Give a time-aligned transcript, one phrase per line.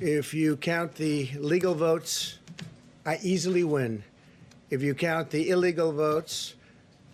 [0.00, 2.38] If you count the legal votes,
[3.04, 4.02] I easily win.
[4.70, 6.54] If you count the illegal votes,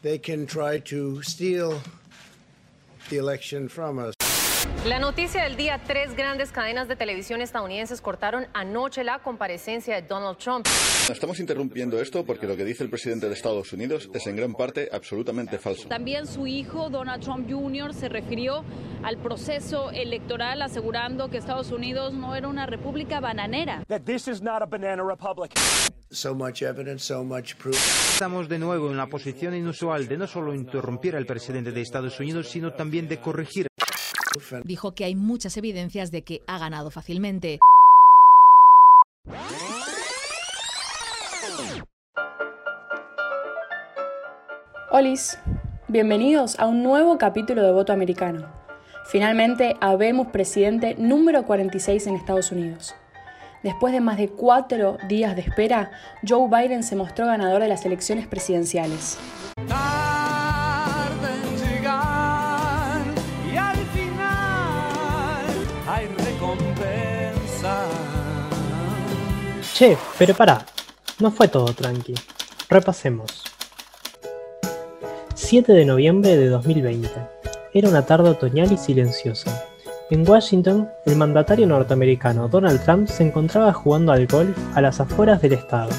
[0.03, 1.83] they can try to steal
[3.11, 4.16] the election from us.
[4.87, 10.03] La noticia del día, tres grandes cadenas de televisión estadounidenses cortaron anoche la comparecencia de
[10.03, 10.65] Donald Trump.
[11.11, 14.55] Estamos interrumpiendo esto porque lo que dice el presidente de Estados Unidos es en gran
[14.55, 15.89] parte absolutamente falso.
[15.89, 18.63] También su hijo, Donald Trump Jr., se refirió
[19.03, 23.83] al proceso electoral asegurando que Estados Unidos no era una república bananera.
[26.11, 27.77] So much evidence, so much proof.
[28.13, 32.21] Estamos de nuevo en la posición inusual de no solo interrumpir al presidente de Estados
[32.21, 33.67] Unidos, sino también de corregir
[34.65, 37.59] Dijo que hay muchas evidencias de que ha ganado fácilmente.
[44.91, 45.39] Olis,
[45.89, 48.51] bienvenidos a un nuevo capítulo de Voto Americano.
[49.07, 52.95] Finalmente, habemos presidente número 46 en Estados Unidos.
[53.63, 55.91] Después de más de cuatro días de espera,
[56.27, 59.19] Joe Biden se mostró ganador de las elecciones presidenciales.
[69.77, 70.65] Che, pero pará,
[71.21, 72.15] no fue todo tranqui.
[72.71, 73.45] Repasemos.
[75.35, 77.11] 7 de noviembre de 2020.
[77.75, 79.67] Era una tarde otoñal y silenciosa.
[80.09, 85.43] En Washington, el mandatario norteamericano Donald Trump se encontraba jugando al golf a las afueras
[85.43, 85.91] del estado,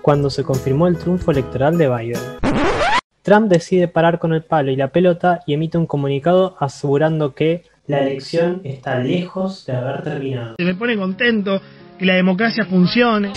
[0.00, 2.22] cuando se confirmó el triunfo electoral de Biden.
[3.22, 7.64] Trump decide parar con el palo y la pelota y emite un comunicado asegurando que
[7.88, 10.54] la elección está lejos de haber terminado.
[10.58, 11.60] Se me pone contento
[11.98, 13.32] que la democracia funcione.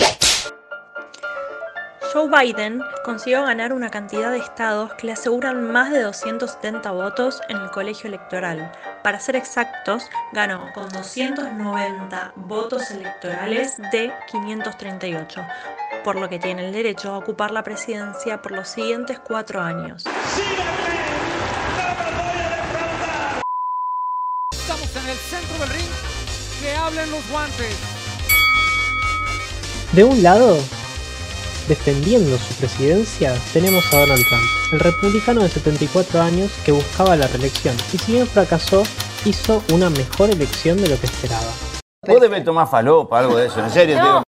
[2.14, 7.42] Joe Biden consiguió ganar una cantidad de estados que le aseguran más de 270 votos
[7.48, 8.70] en el colegio electoral.
[9.02, 15.42] Para ser exactos, ganó con 290 votos electorales de 538,
[16.04, 20.04] por lo que tiene el derecho a ocupar la presidencia por los siguientes cuatro años.
[24.52, 25.92] Estamos en el centro del ring.
[26.61, 28.01] Que hablen los guantes.
[29.94, 30.56] De un lado,
[31.68, 37.28] defendiendo su presidencia, tenemos a Donald Trump, el republicano de 74 años que buscaba la
[37.28, 38.84] reelección y si bien fracasó,
[39.26, 41.52] hizo una mejor elección de lo que esperaba.
[42.08, 44.00] Vos debes tomar falopa, algo de eso, en serio.
[44.02, 44.24] tío.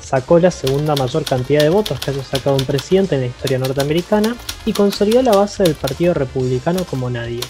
[0.00, 3.58] Sacó la segunda mayor cantidad de votos que haya sacado un presidente en la historia
[3.58, 7.40] norteamericana y consolidó la base del Partido Republicano como nadie.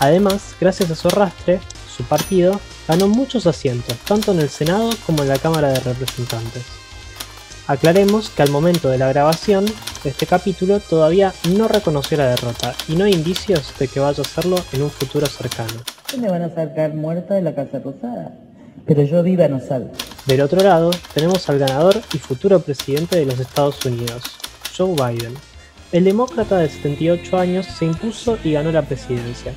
[0.00, 1.60] Además, gracias a su arrastre,
[1.96, 6.64] su partido ganó muchos asientos, tanto en el Senado como en la Cámara de Representantes.
[7.66, 9.66] Aclaremos que al momento de la grabación
[10.02, 14.22] de este capítulo todavía no reconoció la derrota y no hay indicios de que vaya
[14.22, 15.82] a hacerlo en un futuro cercano.
[16.18, 18.32] me van a sacar muerta de la Casa Rosada?
[18.86, 19.90] Pero yo viva no salgo.
[20.24, 24.22] Del otro lado, tenemos al ganador y futuro presidente de los Estados Unidos,
[24.74, 25.34] Joe Biden.
[25.92, 29.52] El demócrata de 78 años se impuso y ganó la presidencia.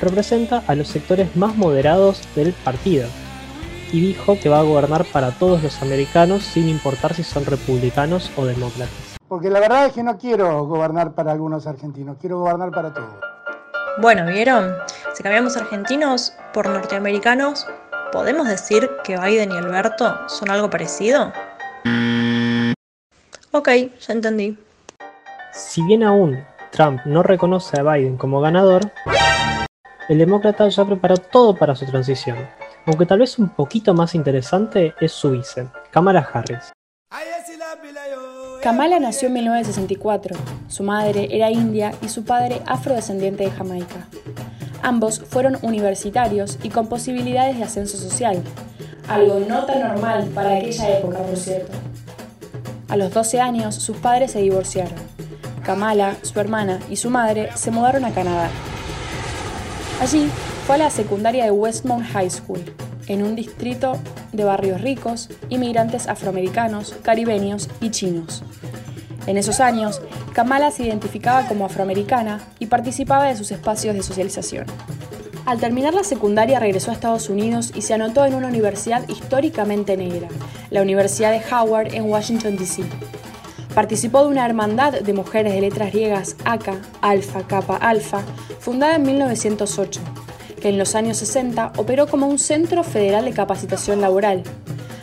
[0.00, 3.08] Representa a los sectores más moderados del partido,
[3.92, 8.30] y dijo que va a gobernar para todos los americanos sin importar si son republicanos
[8.36, 9.16] o demócratas.
[9.28, 13.14] Porque la verdad es que no quiero gobernar para algunos argentinos, quiero gobernar para todos.
[14.00, 14.74] Bueno, ¿vieron?
[15.14, 17.66] Si cambiamos argentinos por norteamericanos,
[18.12, 21.32] ¿podemos decir que Biden y Alberto son algo parecido?
[23.52, 23.68] Ok,
[23.98, 24.58] ya entendí.
[25.52, 28.92] Si bien aún Trump no reconoce a Biden como ganador,
[30.08, 32.36] el demócrata ya preparó todo para su transición,
[32.86, 36.72] aunque tal vez un poquito más interesante es su vice, Kamala Harris.
[38.62, 40.36] Kamala nació en 1964.
[40.68, 44.08] Su madre era india y su padre afrodescendiente de Jamaica.
[44.82, 48.42] Ambos fueron universitarios y con posibilidades de ascenso social,
[49.08, 51.72] algo no tan normal para aquella época, por cierto.
[52.88, 54.94] A los 12 años, sus padres se divorciaron.
[55.64, 58.48] Kamala, su hermana y su madre se mudaron a Canadá.
[60.00, 60.28] Allí
[60.66, 62.60] fue a la secundaria de Westmount High School,
[63.06, 63.98] en un distrito
[64.32, 68.42] de barrios ricos, inmigrantes afroamericanos, caribeños y chinos.
[69.26, 70.02] En esos años,
[70.34, 74.66] Kamala se identificaba como afroamericana y participaba de sus espacios de socialización.
[75.46, 79.96] Al terminar la secundaria regresó a Estados Unidos y se anotó en una universidad históricamente
[79.96, 80.28] negra,
[80.70, 82.82] la Universidad de Howard en Washington, D.C.
[83.76, 88.22] Participó de una hermandad de mujeres de letras griegas AKA, Alpha, Kappa, Alpha,
[88.58, 90.00] fundada en 1908
[90.62, 94.44] que en los años 60 operó como un centro federal de capacitación laboral.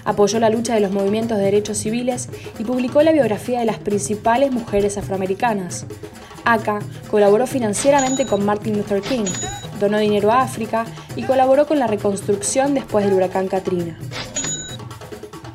[0.06, 3.78] Apoyó la lucha de los movimientos de derechos civiles y publicó la biografía de las
[3.78, 5.86] principales mujeres afroamericanas.
[6.44, 6.80] ACA
[7.12, 9.26] colaboró financieramente con Martin Luther King,
[9.80, 10.86] donó dinero a África
[11.16, 14.00] y colaboró con la reconstrucción después del huracán Katrina.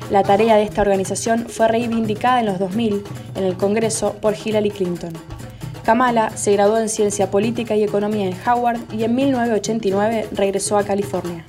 [0.09, 3.03] La tarea de esta organización fue reivindicada en los 2000
[3.35, 5.13] en el Congreso por Hillary Clinton.
[5.83, 10.83] Kamala se graduó en Ciencia Política y Economía en Howard y en 1989 regresó a
[10.83, 11.45] California.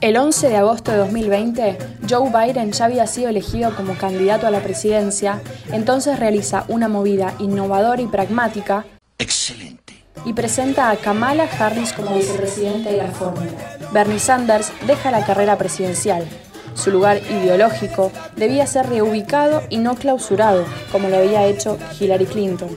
[0.00, 1.78] El 11 de agosto de 2020,
[2.08, 5.40] Joe Biden ya había sido elegido como candidato a la presidencia,
[5.70, 8.84] entonces realiza una movida innovadora y pragmática
[9.18, 10.04] Excelente.
[10.24, 13.50] y presenta a Kamala Harris como vicepresidente de la fórmula.
[13.92, 16.26] Bernie Sanders deja la carrera presidencial.
[16.74, 22.70] Su lugar ideológico debía ser reubicado y no clausurado, como lo había hecho Hillary Clinton.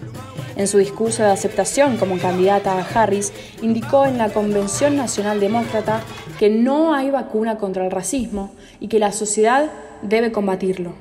[0.55, 6.01] En su discurso de aceptación como candidata a Harris, indicó en la Convención Nacional Demócrata
[6.39, 9.69] que no hay vacuna contra el racismo y que la sociedad
[10.01, 10.93] debe combatirlo.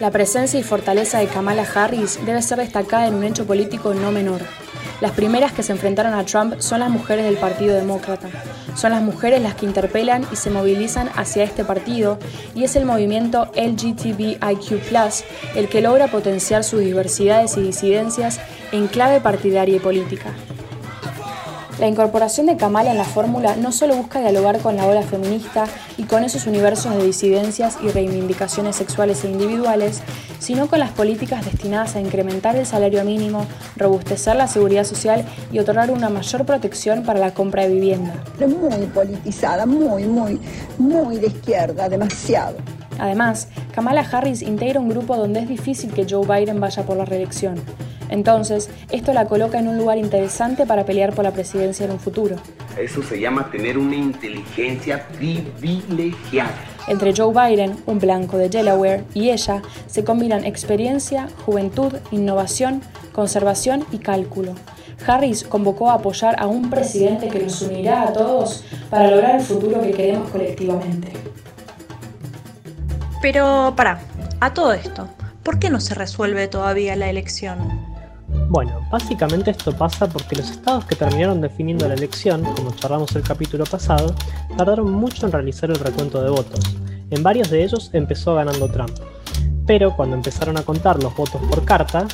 [0.00, 4.12] La presencia y fortaleza de Kamala Harris debe ser destacada en un hecho político no
[4.12, 4.42] menor.
[5.00, 8.28] Las primeras que se enfrentaron a Trump son las mujeres del Partido Demócrata.
[8.74, 12.18] Son las mujeres las que interpelan y se movilizan hacia este partido
[12.54, 14.72] y es el movimiento LGTBIQ
[15.54, 18.40] el que logra potenciar sus diversidades y disidencias
[18.72, 20.34] en clave partidaria y política.
[21.78, 25.66] La incorporación de Kamala en la fórmula no solo busca dialogar con la ola feminista
[25.96, 30.02] y con esos universos de disidencias y reivindicaciones sexuales e individuales,
[30.40, 33.46] sino con las políticas destinadas a incrementar el salario mínimo,
[33.76, 38.12] robustecer la seguridad social y otorgar una mayor protección para la compra de vivienda.
[38.40, 40.40] Muy politizada, muy, muy,
[40.78, 42.56] muy de izquierda, demasiado.
[42.98, 47.04] Además, Kamala Harris integra un grupo donde es difícil que Joe Biden vaya por la
[47.04, 47.56] reelección.
[48.10, 52.00] Entonces, esto la coloca en un lugar interesante para pelear por la presidencia en un
[52.00, 52.36] futuro.
[52.78, 56.54] Eso se llama tener una inteligencia privilegiada.
[56.86, 62.80] Entre Joe Biden, un blanco de Delaware, y ella se combinan experiencia, juventud, innovación,
[63.12, 64.54] conservación y cálculo.
[65.06, 69.42] Harris convocó a apoyar a un presidente que nos unirá a todos para lograr el
[69.42, 71.27] futuro que queremos colectivamente.
[73.20, 74.00] Pero para,
[74.40, 75.08] a todo esto,
[75.42, 77.58] ¿por qué no se resuelve todavía la elección?
[78.48, 83.22] Bueno, básicamente esto pasa porque los estados que terminaron definiendo la elección, como charlamos el
[83.22, 84.14] capítulo pasado,
[84.56, 86.60] tardaron mucho en realizar el recuento de votos.
[87.10, 88.92] En varios de ellos empezó ganando Trump.
[89.66, 92.06] Pero cuando empezaron a contar los votos por carta,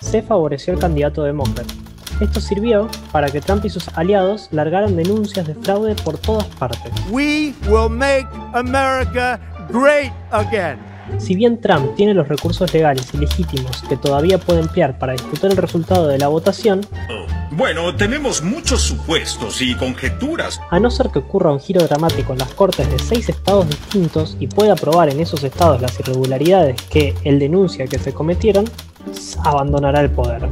[0.00, 1.72] se favoreció el candidato demócrata.
[2.20, 6.92] Esto sirvió para que Trump y sus aliados largaran denuncias de fraude por todas partes.
[7.10, 10.78] We will make America great again.
[11.18, 15.50] Si bien Trump tiene los recursos legales y legítimos que todavía puede emplear para disputar
[15.50, 16.80] el resultado de la votación,
[17.50, 20.60] Bueno, tenemos muchos supuestos y conjeturas.
[20.70, 24.36] a no ser que ocurra un giro dramático en las cortes de seis estados distintos
[24.40, 28.64] y pueda probar en esos estados las irregularidades que él denuncia que se cometieron,
[29.44, 30.48] abandonará el poder.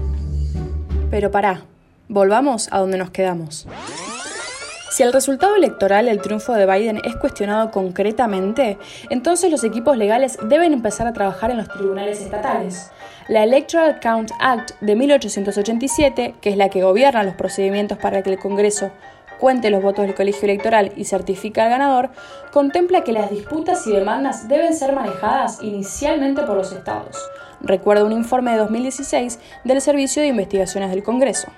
[1.10, 1.62] Pero pará,
[2.08, 3.66] volvamos a donde nos quedamos.
[4.92, 8.76] Si el resultado electoral, el triunfo de Biden, es cuestionado concretamente,
[9.08, 12.90] entonces los equipos legales deben empezar a trabajar en los tribunales estatales.
[13.26, 18.28] La Electoral Count Act de 1887, que es la que gobierna los procedimientos para que
[18.28, 18.90] el Congreso
[19.40, 22.10] cuente los votos del colegio electoral y certifique al ganador,
[22.52, 27.16] contempla que las disputas y demandas deben ser manejadas inicialmente por los estados.
[27.62, 31.48] Recuerda un informe de 2016 del Servicio de Investigaciones del Congreso.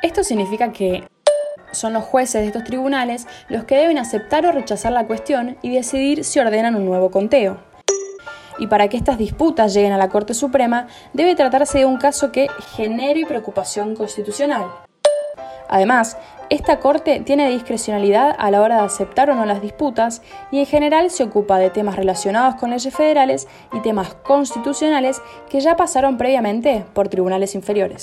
[0.00, 1.04] Esto significa que
[1.74, 5.70] son los jueces de estos tribunales los que deben aceptar o rechazar la cuestión y
[5.74, 7.58] decidir si ordenan un nuevo conteo.
[8.58, 12.30] Y para que estas disputas lleguen a la Corte Suprema, debe tratarse de un caso
[12.30, 14.64] que genere preocupación constitucional.
[15.68, 16.16] Además,
[16.50, 20.66] esta Corte tiene discrecionalidad a la hora de aceptar o no las disputas y en
[20.66, 26.18] general se ocupa de temas relacionados con leyes federales y temas constitucionales que ya pasaron
[26.18, 28.02] previamente por tribunales inferiores.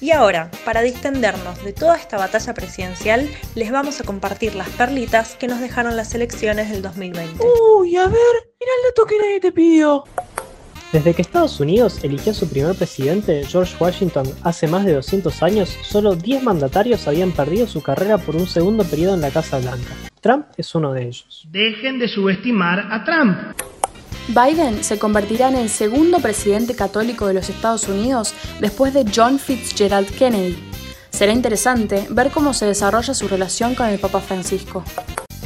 [0.00, 5.34] Y ahora, para distendernos de toda esta batalla presidencial, les vamos a compartir las perlitas
[5.34, 7.44] que nos dejaron las elecciones del 2020.
[7.78, 8.14] Uy, a ver,
[8.60, 10.04] mira el dato que nadie te pidió.
[10.92, 15.42] Desde que Estados Unidos eligió a su primer presidente, George Washington, hace más de 200
[15.42, 19.58] años, solo 10 mandatarios habían perdido su carrera por un segundo periodo en la Casa
[19.58, 19.94] Blanca.
[20.20, 21.46] Trump es uno de ellos.
[21.50, 23.77] Dejen de subestimar a Trump.
[24.28, 29.38] Biden se convertirá en el segundo presidente católico de los Estados Unidos después de John
[29.38, 30.58] Fitzgerald Kennedy.
[31.08, 34.84] Será interesante ver cómo se desarrolla su relación con el Papa Francisco.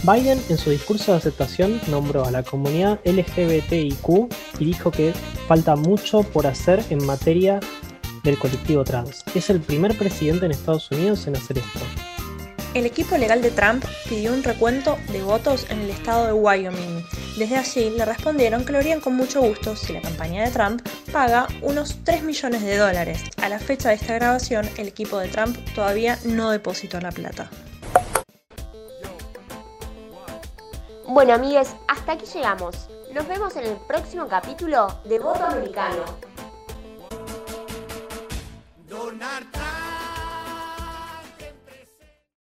[0.02, 5.12] Biden en su discurso de aceptación nombró a la comunidad LGBTIQ y dijo que
[5.46, 7.60] falta mucho por hacer en materia
[8.24, 9.22] del colectivo trans.
[9.32, 11.78] Es el primer presidente en Estados Unidos en hacer esto.
[12.74, 17.04] El equipo legal de Trump pidió un recuento de votos en el estado de Wyoming
[17.36, 20.86] Desde allí le respondieron que lo harían con mucho gusto si la campaña de Trump
[21.10, 23.22] paga unos 3 millones de dólares.
[23.40, 27.48] A la fecha de esta grabación, el equipo de Trump todavía no depositó la plata.
[31.08, 32.88] Bueno, amigues, hasta aquí llegamos.
[33.14, 36.31] Nos vemos en el próximo capítulo de Voto Americano.